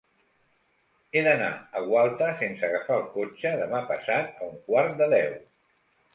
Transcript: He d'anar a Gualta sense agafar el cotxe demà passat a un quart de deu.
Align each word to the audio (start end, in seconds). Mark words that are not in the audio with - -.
He 1.17 1.21
d'anar 1.27 1.49
a 1.79 1.81
Gualta 1.89 2.31
sense 2.39 2.65
agafar 2.69 2.97
el 3.03 3.07
cotxe 3.19 3.53
demà 3.61 3.83
passat 3.93 4.43
a 4.43 4.51
un 4.51 4.59
quart 4.73 4.99
de 5.05 5.13
deu. 5.15 5.39